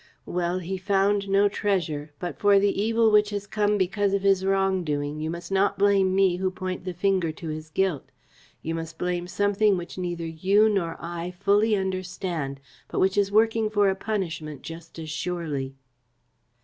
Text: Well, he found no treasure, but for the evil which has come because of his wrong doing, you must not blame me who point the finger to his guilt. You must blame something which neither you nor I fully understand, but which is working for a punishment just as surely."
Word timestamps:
Well, 0.25 0.57
he 0.57 0.77
found 0.79 1.29
no 1.29 1.47
treasure, 1.47 2.11
but 2.17 2.39
for 2.39 2.57
the 2.57 2.81
evil 2.81 3.11
which 3.11 3.29
has 3.29 3.45
come 3.45 3.77
because 3.77 4.15
of 4.15 4.23
his 4.23 4.43
wrong 4.43 4.83
doing, 4.83 5.19
you 5.19 5.29
must 5.29 5.51
not 5.51 5.77
blame 5.77 6.15
me 6.15 6.37
who 6.37 6.49
point 6.49 6.85
the 6.85 6.93
finger 6.95 7.31
to 7.33 7.49
his 7.49 7.69
guilt. 7.69 8.09
You 8.63 8.73
must 8.73 8.97
blame 8.97 9.27
something 9.27 9.77
which 9.77 9.99
neither 9.99 10.25
you 10.25 10.69
nor 10.69 10.97
I 10.99 11.29
fully 11.39 11.75
understand, 11.75 12.59
but 12.87 12.99
which 12.99 13.15
is 13.15 13.31
working 13.31 13.69
for 13.69 13.91
a 13.91 13.95
punishment 13.95 14.63
just 14.63 14.97
as 14.97 15.07
surely." 15.11 15.75